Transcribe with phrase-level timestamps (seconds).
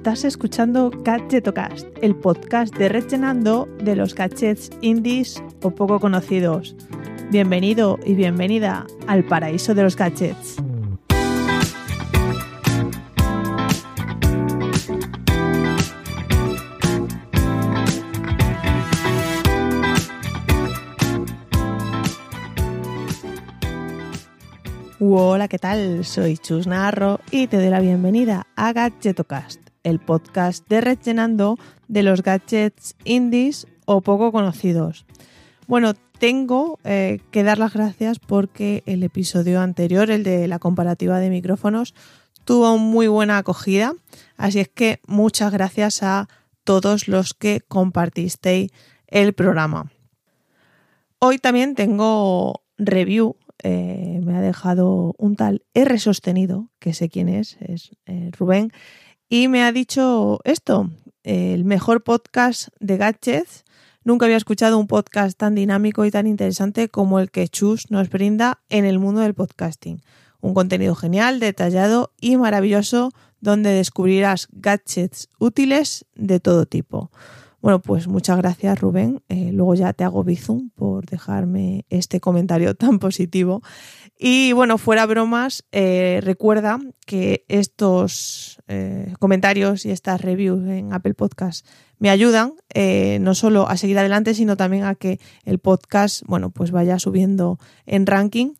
[0.00, 6.74] Estás escuchando Gadgetocast, el podcast de Rechenando de los gadgets indies o poco conocidos.
[7.30, 10.56] Bienvenido y bienvenida al paraíso de los gadgets.
[24.98, 26.06] Hola, ¿qué tal?
[26.06, 32.02] Soy Chus Narro y te doy la bienvenida a Gadgetocast, el podcast de rellenando de
[32.02, 35.06] los gadgets indies o poco conocidos.
[35.66, 41.18] Bueno, tengo eh, que dar las gracias porque el episodio anterior, el de la comparativa
[41.18, 41.94] de micrófonos,
[42.44, 43.94] tuvo muy buena acogida,
[44.36, 46.28] así es que muchas gracias a
[46.64, 48.70] todos los que compartisteis
[49.06, 49.90] el programa.
[51.18, 57.28] Hoy también tengo review eh, me ha dejado un tal R sostenido, que sé quién
[57.28, 58.72] es, es eh, Rubén,
[59.30, 60.90] y me ha dicho esto,
[61.22, 63.64] el mejor podcast de gadgets.
[64.02, 68.10] Nunca había escuchado un podcast tan dinámico y tan interesante como el que Chus nos
[68.10, 70.02] brinda en el mundo del podcasting.
[70.40, 77.12] Un contenido genial, detallado y maravilloso donde descubrirás gadgets útiles de todo tipo.
[77.60, 79.22] Bueno, pues muchas gracias Rubén.
[79.28, 83.62] Eh, luego ya te hago bizum por dejarme este comentario tan positivo.
[84.18, 91.14] Y bueno, fuera bromas, eh, recuerda que estos eh, comentarios y estas reviews en Apple
[91.14, 91.66] Podcast
[91.98, 92.54] me ayudan
[93.20, 97.58] no solo a seguir adelante, sino también a que el podcast, bueno, pues vaya subiendo
[97.84, 98.54] en ranking.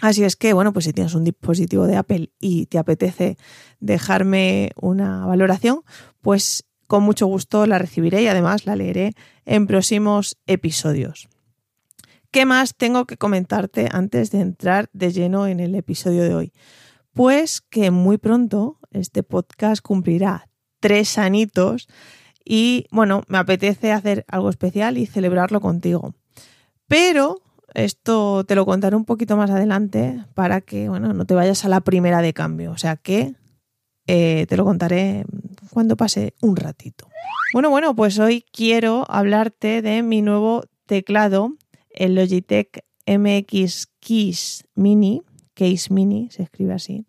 [0.00, 3.36] Así es que, bueno, pues si tienes un dispositivo de Apple y te apetece
[3.78, 5.82] dejarme una valoración,
[6.20, 9.12] pues con mucho gusto la recibiré y además la leeré
[9.44, 11.28] en próximos episodios.
[12.30, 16.52] ¿Qué más tengo que comentarte antes de entrar de lleno en el episodio de hoy?
[17.12, 20.48] Pues que muy pronto este podcast cumplirá
[20.80, 21.88] tres anitos
[22.44, 26.14] y bueno, me apetece hacer algo especial y celebrarlo contigo.
[26.88, 27.40] Pero
[27.72, 31.68] esto te lo contaré un poquito más adelante para que bueno, no te vayas a
[31.68, 32.72] la primera de cambio.
[32.72, 33.34] O sea que
[34.06, 35.24] eh, te lo contaré
[35.74, 37.08] cuando pase un ratito.
[37.52, 41.52] Bueno, bueno, pues hoy quiero hablarte de mi nuevo teclado,
[41.90, 45.22] el Logitech MX Keys Mini,
[45.54, 47.04] Case Mini, se escribe así,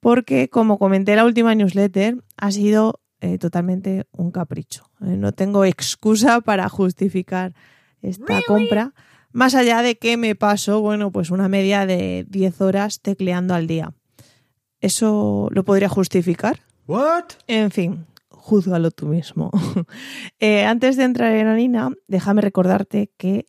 [0.00, 4.90] porque como comenté en la última newsletter, ha sido eh, totalmente un capricho.
[5.00, 7.54] Eh, no tengo excusa para justificar
[8.00, 8.94] esta compra,
[9.32, 13.66] más allá de que me paso, bueno, pues una media de 10 horas tecleando al
[13.66, 13.92] día.
[14.80, 16.60] ¿Eso lo podría justificar?
[16.88, 17.34] What?
[17.46, 19.52] En fin, júzgalo tú mismo.
[20.40, 23.46] Eh, antes de entrar en harina, déjame recordarte que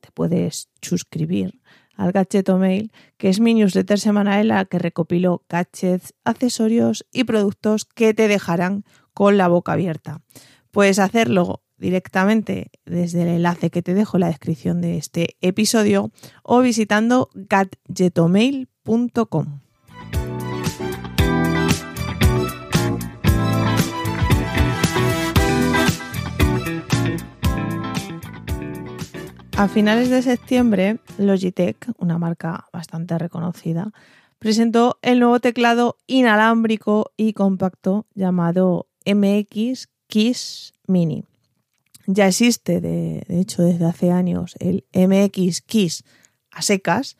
[0.00, 1.62] te puedes suscribir
[1.96, 7.24] al Gadgeto Mail, que es mi newsletter semanal en la que recopilo gadgets, accesorios y
[7.24, 10.20] productos que te dejarán con la boca abierta.
[10.70, 16.10] Puedes hacerlo directamente desde el enlace que te dejo en la descripción de este episodio
[16.42, 19.65] o visitando gadgetomail.com.
[29.58, 33.90] A finales de septiembre, Logitech, una marca bastante reconocida,
[34.38, 41.24] presentó el nuevo teclado inalámbrico y compacto llamado MX Keys Mini.
[42.06, 46.04] Ya existe, de, hecho, desde hace años el MX Keys
[46.50, 47.16] a secas.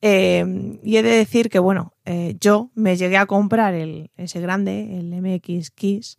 [0.00, 4.40] Eh, y he de decir que, bueno, eh, yo me llegué a comprar el, ese
[4.40, 6.16] grande, el MX Keys,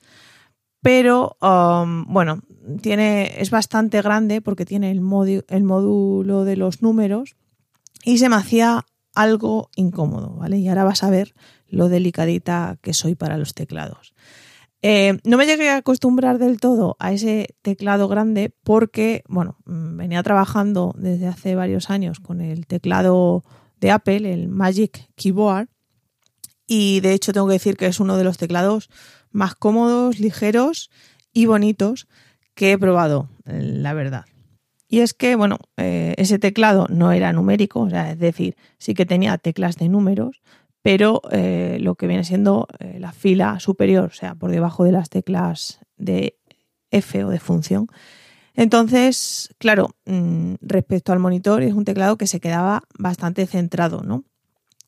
[0.85, 2.44] pero um, bueno,
[2.79, 7.35] tiene, es bastante grande porque tiene el, módulo de los números
[8.03, 8.85] y se me hacía
[9.16, 10.59] algo incómodo, ¿vale?
[10.59, 11.34] Y ahora vas a ver
[11.68, 14.13] lo delicadita que soy para los teclados.
[14.84, 19.97] Eh, no me llegué a acostumbrar del todo a ese teclado grande porque, bueno, mm,
[19.97, 23.43] venía trabajando desde hace varios años con el teclado
[23.79, 25.67] de Apple, el Magic Keyboard,
[26.67, 28.90] y de hecho tengo que decir que es uno de los teclados
[29.32, 30.90] más cómodos, ligeros
[31.34, 32.08] y bonitos
[32.53, 34.26] que he probado, la verdad.
[34.88, 38.94] Y es que, bueno, eh, ese teclado no era numérico, o sea, es decir, sí
[38.94, 40.41] que tenía teclas de números,
[40.82, 44.91] pero eh, lo que viene siendo eh, la fila superior, o sea, por debajo de
[44.91, 46.38] las teclas de
[46.91, 47.88] F o de función.
[48.53, 54.23] Entonces, claro, mm, respecto al monitor, es un teclado que se quedaba bastante centrado, ¿no?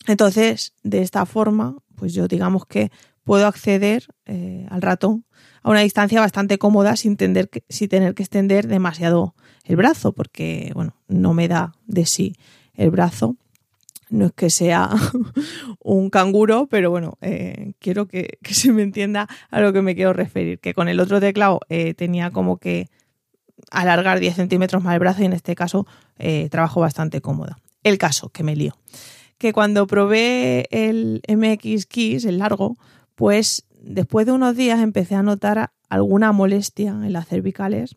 [0.07, 2.91] Entonces, de esta forma, pues yo digamos que
[3.23, 5.25] puedo acceder eh, al ratón
[5.61, 10.71] a una distancia bastante cómoda sin, tener que, tener que extender demasiado el brazo, porque
[10.73, 12.35] bueno, no me da de sí
[12.73, 13.35] el brazo.
[14.09, 14.91] no es que sea
[15.83, 20.13] un canguro, pero bueno, eh, quiero que, se me entienda a lo que me quiero
[20.13, 20.59] referir.
[20.59, 22.87] Que con el otro teclado eh, tenía como que
[23.71, 25.85] alargar 10 centímetros más el brazo y en este caso
[26.49, 27.59] trabajo bastante cómoda.
[27.83, 28.73] El caso, que me lío.
[29.37, 32.77] Que cuando probé el MX Keys, el largo,
[33.15, 37.95] pues después de unos días empecé a notar alguna molestia en las cervicales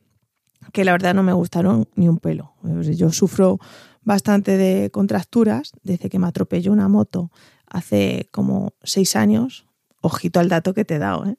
[0.72, 2.54] que la verdad no me gustaron ni un pelo.
[2.62, 3.58] Yo sufro
[4.02, 7.31] bastante de contracturas desde que me atropelló una moto
[7.66, 9.66] hace como seis años.
[10.02, 11.26] Ojito al dato que te he dado.
[11.26, 11.37] ¿eh?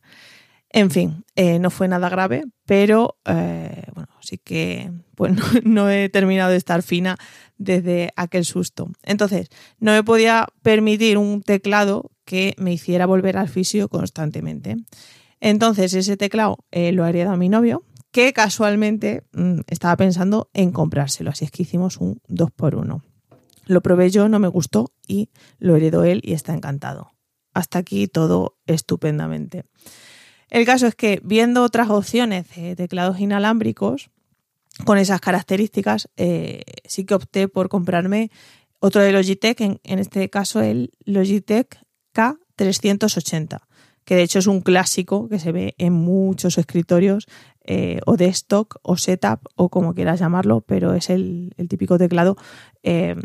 [0.73, 5.33] En fin, eh, no fue nada grave, pero eh, bueno, sí que pues,
[5.65, 7.17] no, he terminado de estar fina
[7.57, 8.89] desde aquel susto.
[9.03, 14.77] Entonces, no me podía permitir un teclado que me hiciera volver al fisio constantemente.
[15.41, 20.71] Entonces, ese teclado lo ha heredado a mi novio, que casualmente mm, estaba pensando en
[20.71, 23.03] comprárselo, así es que hicimos un 2 por 1
[23.65, 25.29] Lo probé yo, no me gustó y
[25.59, 27.11] lo heredó él y está encantado.
[27.53, 29.65] Hasta aquí todo estupendamente.
[30.51, 34.11] El caso es que viendo otras opciones de teclados inalámbricos
[34.85, 38.29] con esas características, eh, sí que opté por comprarme
[38.79, 41.79] otro de Logitech, en, en este caso el Logitech
[42.13, 43.61] K380
[44.05, 47.27] que de hecho es un clásico que se ve en muchos escritorios
[47.63, 52.35] eh, o desktop o setup o como quieras llamarlo, pero es el, típico teclado
[52.81, 53.15] eh,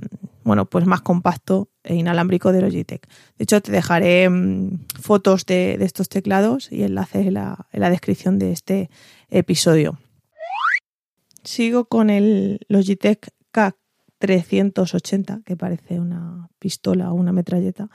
[0.45, 3.09] bueno, pues más compacto e inalámbrico de Logitech.
[3.37, 7.91] De hecho, te dejaré mm, fotos de, estos teclados y enlaces en la, en la
[7.91, 8.91] descripción de este
[9.29, 9.99] episodio.
[11.43, 17.89] Sigo con el Logitech K380, que parece una pistola o una metralleta,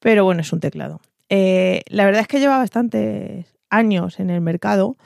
[0.00, 1.00] pero bueno, es un teclado.
[1.28, 4.96] Eh, la verdad es que lleva bastantes años en el mercado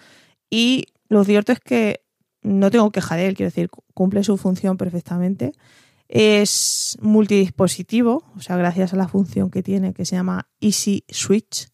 [0.51, 2.03] y lo cierto es que
[2.43, 5.53] no tengo queja de él, quiero decir, cumple su función perfectamente.
[6.09, 11.69] Es multidispositivo, o sea, gracias a la función que tiene que se llama Easy Switch.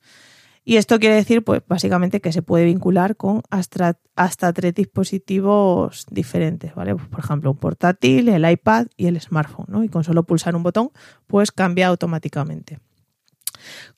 [0.68, 3.94] Y esto quiere decir, pues, básicamente que se puede vincular con hasta,
[4.52, 6.92] tres dispositivos diferentes, ¿vale?
[6.96, 9.84] Pues, por ejemplo, un portátil, el iPad y el smartphone, ¿no?
[9.84, 10.90] Y con solo pulsar un botón,
[11.28, 12.80] pues cambia automáticamente.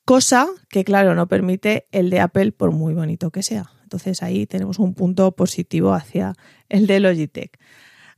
[0.05, 3.71] Cosa que, claro, no permite el de Apple por muy bonito que sea.
[3.83, 6.35] Entonces ahí tenemos un punto positivo hacia
[6.69, 7.59] el de Logitech.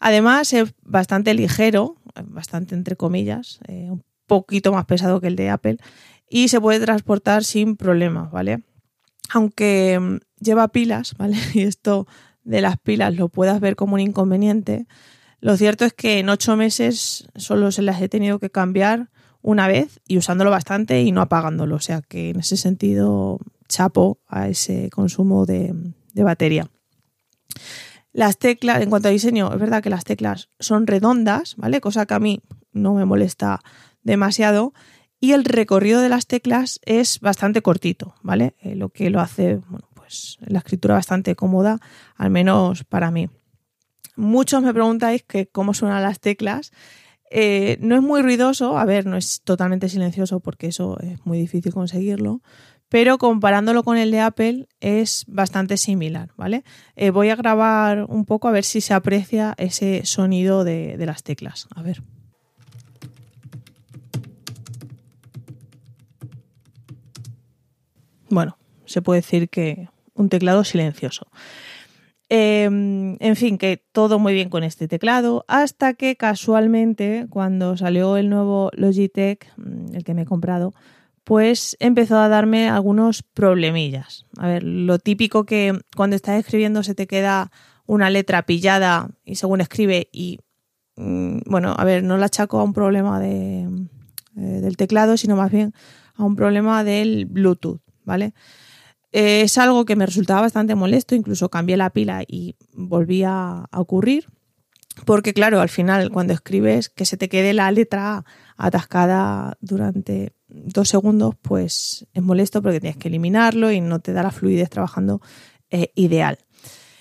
[0.00, 5.50] Además es bastante ligero, bastante entre comillas, eh, un poquito más pesado que el de
[5.50, 5.76] Apple
[6.28, 8.62] y se puede transportar sin problemas, ¿vale?
[9.30, 11.36] Aunque mm, lleva pilas, ¿vale?
[11.52, 12.06] Y esto
[12.44, 14.86] de las pilas lo puedas ver como un inconveniente.
[15.40, 19.10] Lo cierto es que en ocho meses solo se las he tenido que cambiar
[19.42, 21.76] una vez y usándolo bastante y no apagándolo.
[21.76, 23.38] O sea que en ese sentido
[23.68, 25.74] chapo a ese consumo de,
[26.14, 26.68] batería.
[28.12, 31.80] Las teclas, en cuanto a diseño, es verdad que las teclas son redondas, ¿vale?
[31.80, 32.42] Cosa que a mí
[32.72, 33.60] no me molesta
[34.02, 34.74] demasiado.
[35.20, 38.56] Y el recorrido de las teclas es bastante cortito, ¿vale?
[38.60, 41.78] Eh, lo que lo hace, bueno, pues la escritura bastante cómoda,
[42.16, 43.30] al menos para mí.
[44.16, 46.72] Muchos me preguntáis que cómo suenan las teclas
[47.30, 51.38] eh, no es muy ruidoso, a ver, no es totalmente silencioso porque eso es muy
[51.38, 52.42] difícil conseguirlo,
[52.88, 56.64] pero comparándolo con el de Apple es bastante similar, ¿vale?
[56.96, 61.06] Eh, voy a grabar un poco a ver si se aprecia ese sonido de, de
[61.06, 61.68] las teclas.
[61.74, 62.02] A ver.
[68.28, 71.28] Bueno, se puede decir que un teclado silencioso.
[72.32, 78.16] Em, en fin, que todo muy bien con este teclado, hasta que casualmente cuando salió
[78.16, 80.72] el nuevo Logitech, mm, el que me he comprado,
[81.24, 84.26] pues empezó a darme algunos problemillas.
[84.38, 87.50] A ver, lo típico que cuando estás escribiendo se te queda
[87.86, 90.38] una letra pillada y según escribe y
[90.94, 93.62] mm, bueno, a ver, no la achaco a un problema de,
[94.36, 95.74] eh, del teclado, sino más bien
[96.14, 98.34] a un problema del Bluetooth, ¿vale?
[99.12, 104.28] Es algo que me resultaba bastante molesto, incluso cambié la pila y volvía a ocurrir.
[105.04, 108.24] Porque claro, al final cuando escribes que se te quede la letra
[108.56, 114.22] atascada durante dos segundos, pues es molesto porque tienes que eliminarlo y no te da
[114.22, 115.20] la fluidez trabajando
[115.70, 116.38] eh, ideal.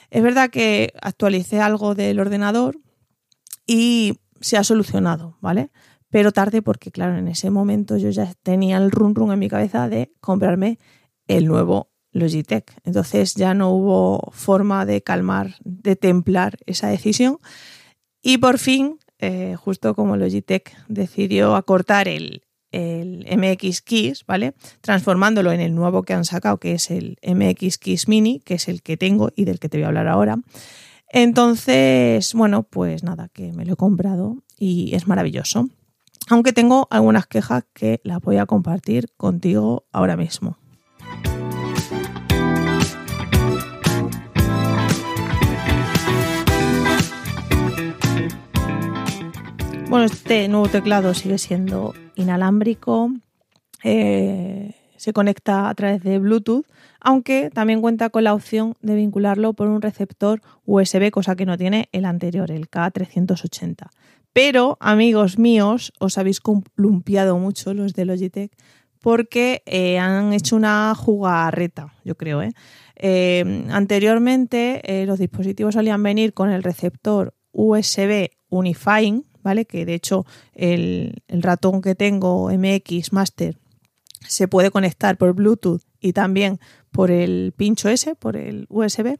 [0.10, 2.80] Es verdad que actualicé algo del ordenador
[3.68, 5.72] y se ha solucionado, ¿vale?
[6.10, 9.50] Pero tarde porque, claro, en ese momento yo ya tenía el run run en mi
[9.50, 10.80] cabeza de comprarme
[11.28, 12.74] el nuevo Logitech.
[12.84, 17.38] Entonces ya no hubo forma de calmar, de templar esa decisión.
[18.22, 24.54] Y por fin, eh, justo como Logitech decidió acortar el, el MX Keys, ¿vale?
[24.82, 28.68] Transformándolo en el nuevo que han sacado, que es el MX Keys Mini, que es
[28.68, 30.40] el que tengo y del que te voy a hablar ahora.
[31.12, 35.70] Entonces, bueno, pues nada, que me lo he comprado y es maravilloso.
[36.30, 40.60] aunque tengo algunas quejas que las voy a compartir contigo ahora mismo.
[49.90, 53.12] Bueno, este nuevo teclado sigue siendo inalámbrico,
[53.84, 56.68] eh, se conecta a través de Bluetooth,
[57.02, 61.58] aunque también cuenta con la opción de vincularlo por un receptor USB, cosa que no
[61.58, 63.88] tiene el anterior, el K380.
[64.32, 68.52] Pero, amigos míos, os habéis columpiado mucho los de Logitech
[69.02, 72.44] porque eh, han hecho una jugarreta, yo creo.
[72.44, 72.54] ¿eh?
[73.72, 79.66] anteriormente, los dispositivos solían venir con el receptor USB Unifying, ¿vale?
[79.66, 83.58] Que de hecho el, ratón que tengo MX Master
[84.28, 86.60] se puede conectar por Bluetooth y también
[86.92, 89.18] por el pincho S, por el USB.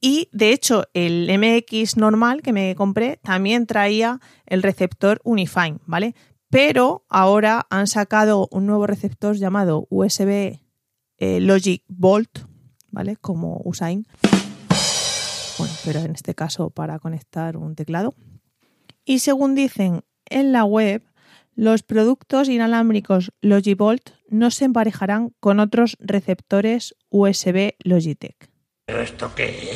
[0.00, 6.14] Y de hecho, el MX normal que me compré también traía el receptor Unifine, ¿vale?
[6.48, 10.58] Pero ahora han sacado un nuevo receptor llamado USB
[11.18, 12.40] eh, Logic Volt,
[12.90, 13.16] ¿vale?
[13.16, 14.06] Como Usain.
[15.58, 18.14] Bueno, pero en este caso para conectar un teclado.
[19.04, 21.02] Y según dicen en la web,
[21.54, 28.50] los productos inalámbricos Logivolt no se emparejarán con otros receptores USB Logitech.
[28.86, 29.68] ¿Pero esto qué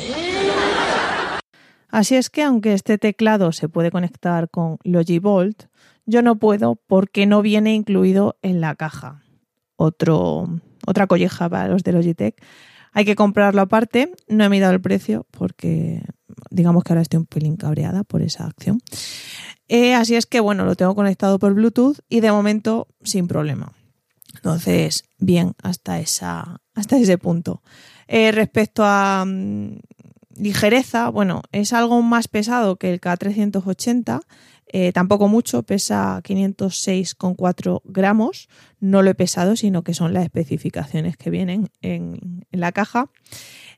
[1.89, 5.65] Así es que aunque este teclado se puede conectar con Logivolt,
[6.05, 9.23] yo no puedo porque no viene incluido en la caja.
[9.77, 10.49] Otro,
[10.85, 12.41] otra colleja para los de Logitech.
[12.91, 14.11] Hay que comprarlo aparte.
[14.27, 16.01] No he mirado el precio porque
[16.55, 18.79] digamos que ahora estoy un pelín cabreada por esa acción.
[19.67, 23.73] Eh, así es que, bueno, lo tengo conectado por Bluetooth y de momento sin problema.
[24.35, 27.61] Entonces, bien, hasta, esa, hasta ese punto.
[28.07, 29.79] Eh, respecto a mm,
[30.37, 34.21] ligereza, bueno, es algo más pesado que el K380.
[34.67, 38.49] Eh, tampoco mucho, pesa 506,4 gramos.
[38.79, 43.09] No lo he pesado, sino que son las especificaciones que vienen en, en la caja.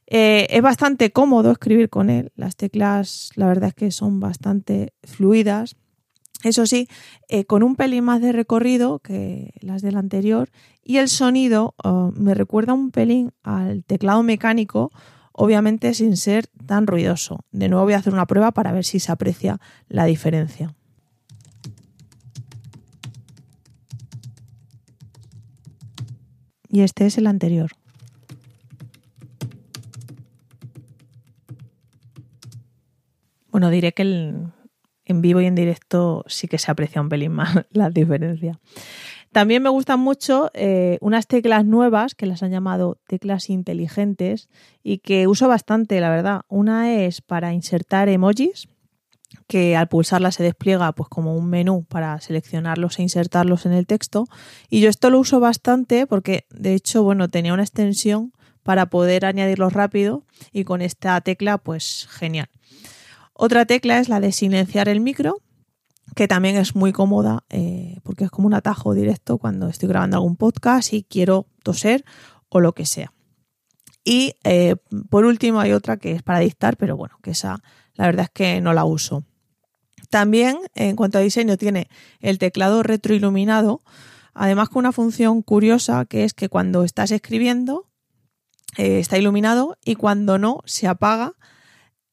[0.07, 2.31] Eh, es bastante cómodo escribir con él.
[2.35, 5.75] Las teclas, la verdad es que son bastante fluidas.
[6.43, 6.87] Eso sí,
[7.27, 10.49] eh, con un pelín más de recorrido que las del anterior.
[10.83, 14.91] Y el sonido oh, me recuerda un pelín al teclado mecánico,
[15.33, 17.41] obviamente sin ser tan ruidoso.
[17.51, 19.59] De nuevo voy a hacer una prueba para ver si se aprecia
[19.89, 20.73] la diferencia.
[26.69, 27.76] Y este es el anterior.
[33.51, 37.65] Bueno, diré que en vivo y en directo sí que se aprecia un pelín más
[37.71, 38.59] la diferencia.
[39.31, 44.49] También me gustan mucho eh, unas teclas nuevas que las han llamado teclas inteligentes
[44.83, 46.41] y que uso bastante, la verdad.
[46.47, 48.67] Una es para insertar emojis,
[49.47, 53.85] que al pulsarla se despliega pues como un menú para seleccionarlos e insertarlos en el
[53.85, 54.25] texto.
[54.69, 59.25] Y yo esto lo uso bastante porque de hecho, bueno, tenía una extensión para poder
[59.25, 62.49] añadirlos rápido y con esta tecla pues genial.
[63.39, 65.43] Otra tecla es la de silenciar el micro,
[66.15, 70.17] que también es muy cómoda eh, porque es como un atajo directo cuando estoy grabando
[70.17, 72.03] algún podcast y quiero toser
[72.49, 73.13] o lo que sea.
[74.03, 74.77] Y eh,
[75.11, 77.61] por último hay otra que es para dictar, pero bueno, que esa
[77.93, 79.23] la verdad es que no la uso.
[80.09, 81.89] También en cuanto a diseño tiene
[82.19, 83.81] el teclado retroiluminado,
[84.33, 87.87] además con una función curiosa que es que cuando estás escribiendo
[88.77, 91.33] eh, está iluminado y cuando no se apaga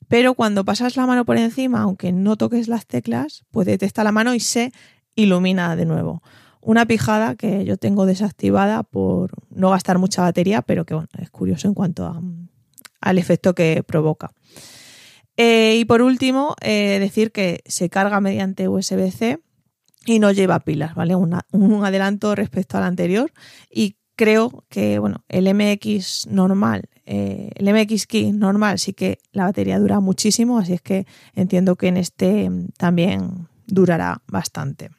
[0.08, 4.12] pero cuando pasas la mano por encima, aunque no toques las teclas, pues detecta la
[4.12, 4.72] mano y se
[5.14, 6.22] ilumina de nuevo.
[6.60, 11.68] Una pijada que yo tengo desactivada por no gastar mucha batería, pero que es curioso
[11.68, 12.22] en cuanto
[13.00, 14.32] al efecto que provoca.
[15.36, 19.40] Eh, y por último, eh, decir que se carga mediante USB-C
[20.06, 21.16] y no lleva pilas, ¿vale?
[21.16, 23.32] un adelanto respecto al anterior.
[23.70, 29.44] Y creo que, bueno, el MX normal eh, el MX Key normal sí que la
[29.44, 34.90] batería dura muchísimo, así es que entiendo que en este también durará bastante.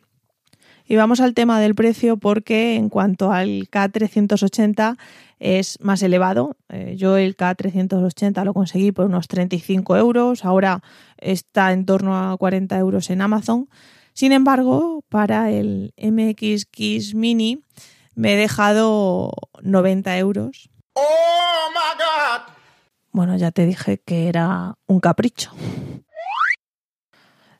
[0.87, 4.97] Y vamos al tema del precio porque en cuanto al K380
[5.39, 6.57] es más elevado.
[6.69, 10.83] Eh, yo el K380 lo conseguí por unos 35 euros, ahora
[11.17, 13.67] está en torno a 40 euros en Amazon.
[14.13, 17.61] Sin embargo, para el MX Keys Mini
[18.15, 19.31] me he dejado
[19.61, 22.53] 90 euros ¡Oh, my God!
[23.11, 25.51] Bueno, ya te dije que era un capricho.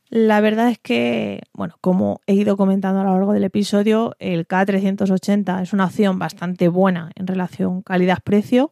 [0.09, 4.47] La verdad es que, bueno, como he ido comentando a lo largo del episodio, el
[4.47, 8.71] K380 es una opción bastante buena en relación calidad-precio.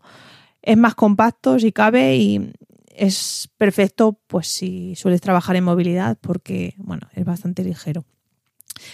[0.61, 2.53] Es más compacto si cabe y
[2.87, 8.05] es perfecto pues si sueles trabajar en movilidad porque, bueno, es bastante ligero.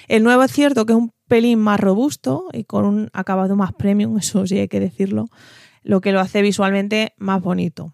[0.10, 3.72] El nuevo es cierto que es un pelín más robusto y con un acabado más
[3.74, 5.28] premium, eso sí hay que decirlo,
[5.84, 7.94] lo que lo hace visualmente más bonito.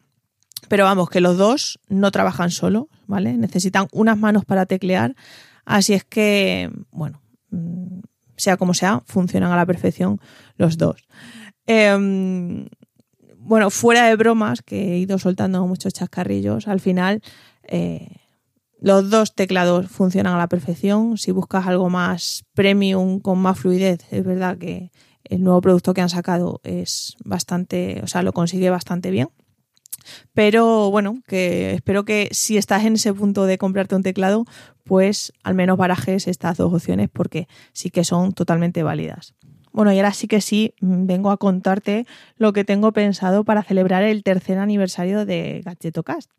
[0.67, 3.37] Pero vamos, que los dos no trabajan solo, ¿vale?
[3.37, 5.13] Necesitan unas manos para teclear,
[5.65, 7.99] así es que, bueno, mm,
[8.37, 10.19] sea como sea, funcionan a la perfección
[10.57, 11.05] los dos.
[11.67, 12.67] Em,
[13.37, 17.21] bueno, fuera de bromas, que he ido soltando muchos chascarrillos, al final
[17.67, 18.07] eh,
[18.79, 21.17] los dos teclados funcionan a la perfección.
[21.17, 24.91] Si buscas algo más premium, con más fluidez, es verdad que
[25.23, 29.29] el nuevo producto que han sacado es bastante, o sea, lo consigue bastante bien.
[30.33, 34.45] Pero bueno, que espero que si estás en ese punto de comprarte un teclado,
[34.83, 39.33] pues al menos barajes estas dos opciones porque sí que son totalmente válidas.
[39.71, 42.05] Bueno, y ahora sí que sí, vengo a contarte
[42.37, 46.31] lo que tengo pensado para celebrar el tercer aniversario de Gadgetocast.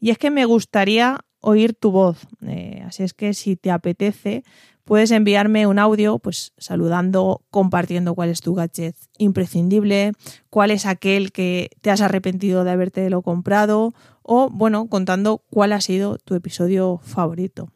[0.00, 2.26] Y es que me gustaría oír tu voz.
[2.46, 4.42] Eh, así es que si te apetece,
[4.84, 10.12] puedes enviarme un audio, pues saludando, compartiendo cuál es tu gadget imprescindible,
[10.50, 15.72] cuál es aquel que te has arrepentido de haberte lo comprado, o bueno, contando cuál
[15.72, 17.70] ha sido tu episodio favorito.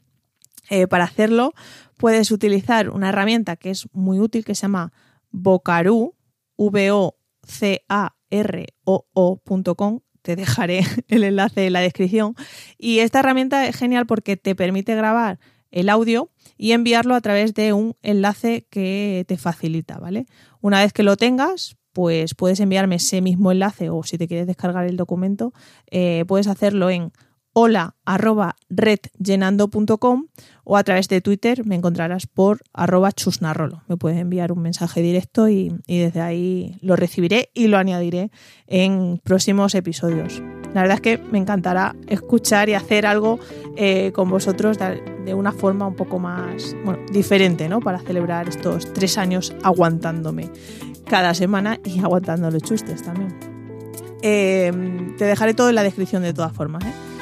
[0.70, 1.52] Eh, para hacerlo,
[1.96, 4.92] puedes utilizar una herramienta que es muy útil que se llama
[5.30, 6.14] Vocaroo,
[6.56, 9.40] v o c a r o -O
[10.22, 12.34] te dejaré el enlace en la descripción.
[12.78, 15.38] Y esta herramienta es genial porque te permite grabar
[15.70, 20.26] el audio y enviarlo a través de un enlace que te facilita, ¿vale?
[20.60, 24.46] Una vez que lo tengas, pues puedes enviarme ese mismo enlace o si te quieres
[24.46, 25.52] descargar el documento,
[25.90, 27.12] eh, puedes hacerlo en
[27.60, 30.26] hola arroba redllenando.com
[30.62, 33.82] o a través de Twitter me encontrarás por arroba chusnarrolo.
[33.88, 38.30] Me puedes enviar un mensaje directo y, desde ahí lo recibiré y lo añadiré
[38.68, 40.40] en próximos episodios.
[40.72, 43.40] La verdad es que me encantará escuchar y hacer algo
[43.76, 46.76] eh, con vosotros de, una forma un poco más
[47.12, 47.80] diferente, ¿no?
[47.80, 50.48] Para celebrar estos tres años aguantándome
[51.06, 53.36] cada semana y aguantando los chustes también.
[54.22, 54.72] Eh,
[55.18, 56.84] te dejaré todo en la descripción de todas formas.
[56.84, 57.17] ¿eh?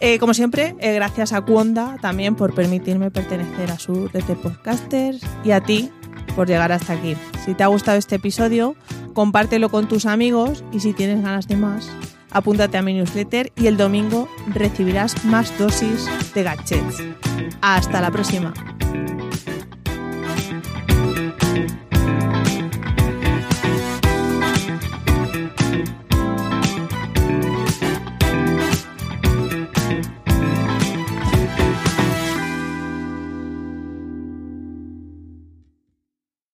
[0.00, 5.20] Eh, como siempre, eh, gracias a Cuonda también por permitirme pertenecer a su red podcasters
[5.42, 5.90] y a ti
[6.34, 7.16] por llegar hasta aquí.
[7.44, 8.76] Si te ha gustado este episodio,
[9.14, 11.90] compártelo con tus amigos y si tienes ganas de más,
[12.30, 17.02] apúntate a mi newsletter y el domingo recibirás más dosis de gadgets.
[17.62, 18.52] Hasta la próxima.